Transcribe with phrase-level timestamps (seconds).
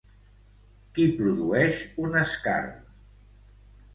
[0.95, 2.73] Qui produeix un escarn?